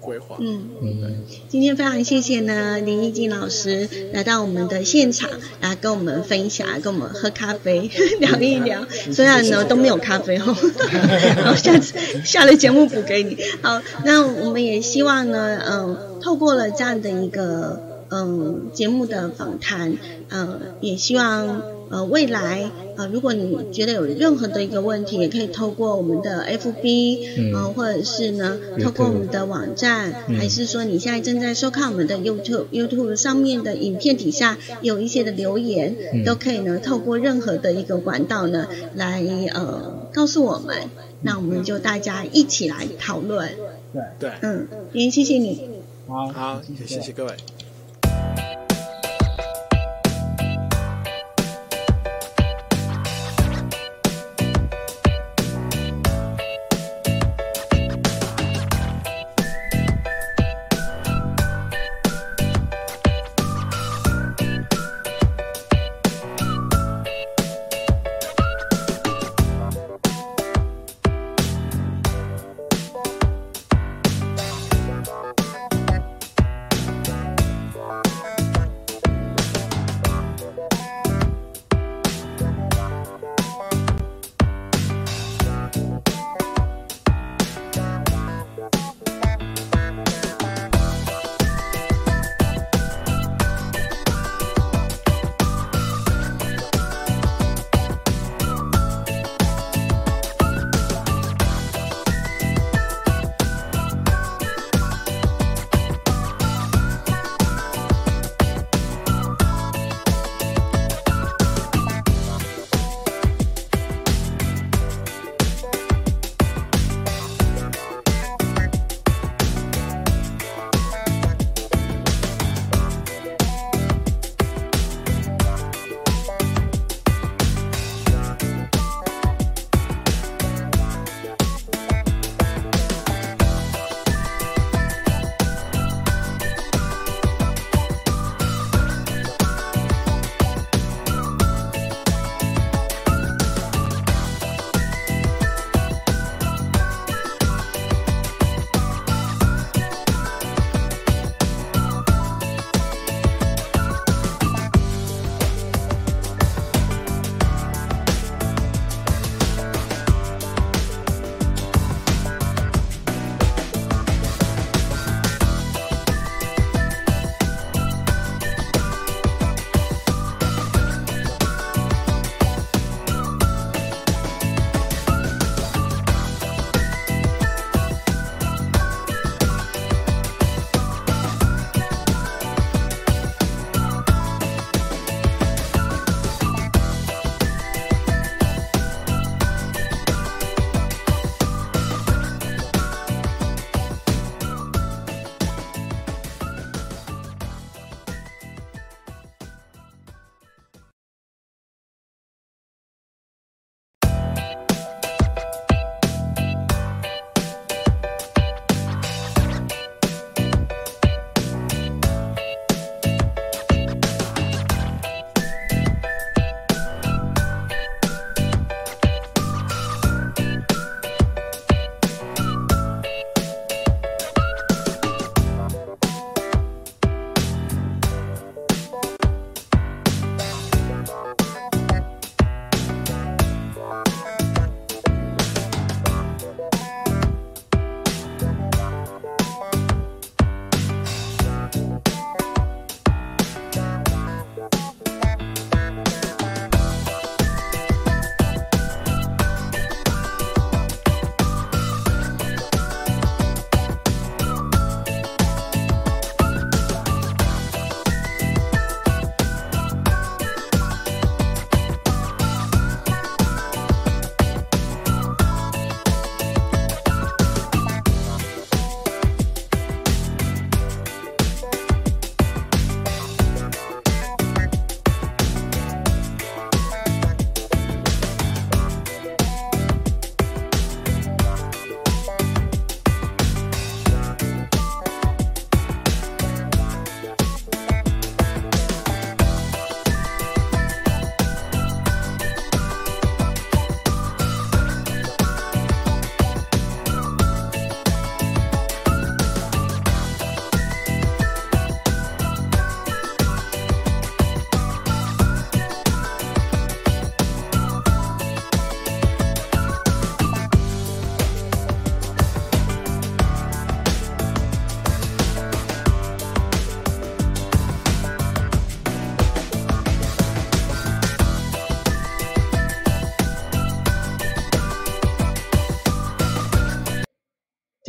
[0.00, 0.36] 规划。
[0.40, 5.28] 嗯嗯，今天非常谢谢呢林一静老师来到我们的现场，
[5.60, 7.90] 来跟我们分享，跟我们喝咖啡
[8.20, 8.86] 聊一聊。
[9.12, 10.54] 虽然呢都没有咖啡哦，
[11.36, 13.36] 然后下次下了节目补给你。
[13.62, 19.96] 好，那我们也希望呢，嗯，透过了这样的一个嗯节目的访谈，
[20.28, 21.62] 嗯，也希望。
[21.90, 39.20] 呃，未来呃，如果你觉得有任何的一个问题，也可以透过我们的 FB，嗯，或者是呢，透过我们的网站，还是说你现在正在收看我们的 YouTube，YouTube 上面的影片底下有一些的留言，都可以呢，透过任何的一个管道呢，来
[39.52, 40.76] 呃告诉我们，
[41.22, 43.50] 那我们就大家一起来讨论。
[43.92, 45.68] 对对，嗯，也谢谢你。
[46.06, 47.32] 好，好，谢谢各位。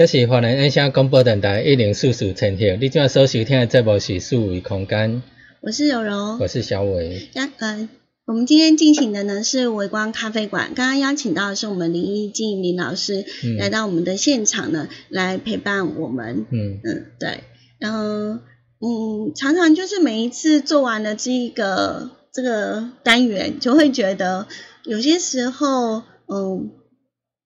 [0.01, 5.21] 这是华南音响广播电台一零四四千赫，你今所收听的节目是数维空间。
[5.61, 7.29] 我是柔柔，我是小伟。
[7.33, 7.87] 邀呃，
[8.25, 13.23] 我们今天进行的呢是微光咖啡馆，刚刚邀请到的是我们林一静林老师
[13.59, 16.47] 来到我们的现场呢，来陪伴我们。
[16.49, 17.43] 嗯嗯，对，
[17.77, 24.47] 然后嗯，常常就是每一次做完了这个这个单元，就会觉得
[24.83, 26.71] 有些时候，嗯，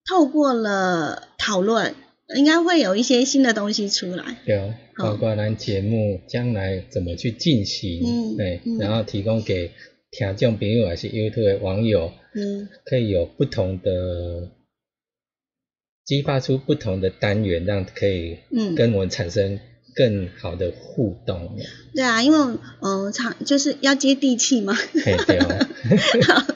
[0.08, 1.94] 透过了讨论。
[2.34, 9.70] 应该会有一些新的东西出来，对，包括咱节目将来怎么去进行，对，然后提供给
[10.10, 14.50] 听众朋友还是 YouTube 的网友，嗯，可以有不同的
[16.04, 19.60] 激发出不同的单元，让可以嗯跟我们产生
[19.94, 21.56] 更好的互动。
[21.94, 24.76] 对啊，因为嗯，长就是要接地气嘛。
[24.94, 25.66] 对哦。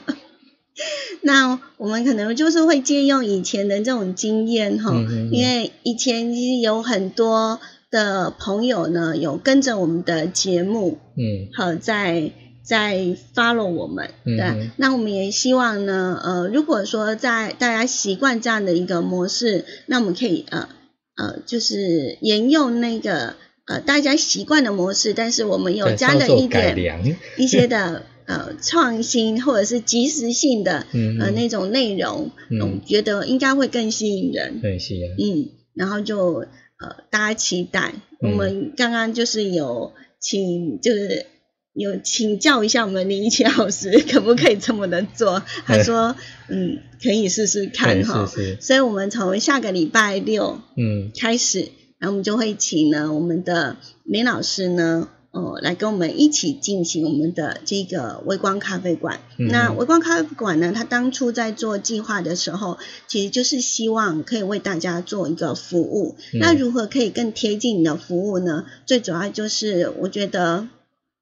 [1.23, 4.91] 那我们可能就是会借用以前的这种经验哈，
[5.31, 7.59] 因为以前其实有很多
[7.91, 12.31] 的朋友呢，有跟着我们的节目，嗯，好在
[12.63, 20.69] 在 follow 我们，对，那我们也希望呢，呃，如果说在大家习惯这样的一个模式，那我们可以呃
[21.17, 23.35] 呃，就是沿用那个
[23.67, 28.03] 呃大家习惯的模式，但是我们有加了一点一些的。
[28.25, 30.85] 呃，创新或者是及时性的
[31.19, 36.45] 呃那种内容，嗯，觉得应该会更吸引人，对，是啊，嗯，然后就
[36.79, 41.25] 呃大家期待，我们刚刚就是有请，就是
[41.73, 45.41] 有请教一下我们林一奇老师，可不可以这么的做？
[45.65, 46.15] 他说，
[46.47, 51.11] 嗯，可以试试看哈，所以我们从下个礼拜六嗯。
[51.17, 55.09] 开始，然后我们就会请呢我们的林老师呢。
[55.31, 59.19] 呃，来跟我们一起进行我们的这个微光咖啡馆。
[59.37, 62.77] 那微光咖啡馆呢，它当初在做计划的时候，
[63.07, 66.15] 其实就是希望可以为大家做一个服务。
[66.33, 68.65] 那如何可以更贴近你的服务呢？
[68.85, 70.67] 最主要就是我觉得。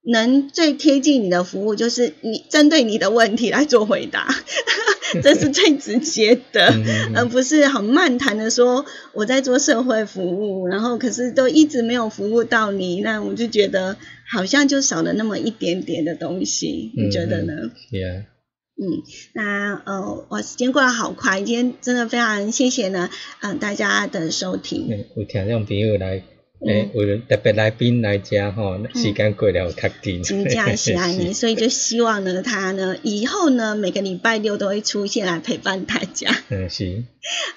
[0.01, 4.34] 能最贴近你的服务，就是你针对你的问题来做回答，
[5.22, 6.74] 这是最直接的，
[7.16, 13.97] 而不是很漫谈的说我在做社会服务，然后可是都一直没有服务到你，那我就觉得
[14.32, 17.53] 好像就少了那么一点点的东西，你觉得呢
[17.91, 18.24] ？Yeah，
[18.82, 19.03] 嗯，
[19.34, 23.10] 那呃，哇，时间过得好快，今天真的非常谢谢呢，
[23.41, 26.24] 嗯，大家的收听，有听众朋友来。
[26.66, 30.22] 诶，为了特别来宾来家吼，时间过了较紧。
[30.24, 36.30] 请假是安尼， 所以就希望呢，他呢以后呢每个礼拜六都会出现来陪伴大家。
[36.49, 37.03] 嗯，是。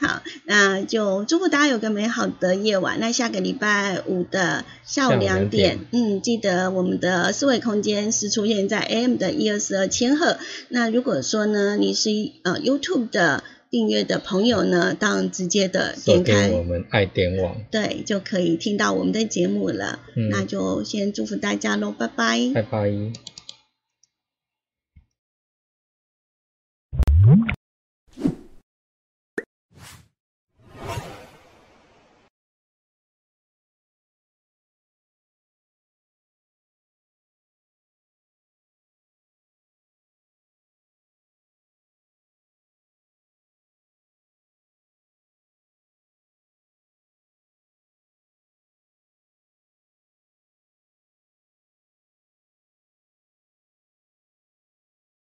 [0.01, 2.99] 好，那就祝福大家有个美好的夜晚。
[3.01, 10.39] 那下个礼拜五的下午两点，嗯，记得我们的思维空间是出现在 AM 的一二四二千赫。
[10.69, 12.11] 那如果说呢，你是
[12.45, 13.43] 呃 YouTube 的。
[13.73, 19.99] 订阅的朋友呢，当直接的点开我们爱点网，对，就可以听到我们的节目了。
[20.31, 22.93] 那就先祝福大家喽，拜拜，拜拜。